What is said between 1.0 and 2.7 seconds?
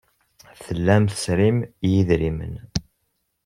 tesrim i yedrimen.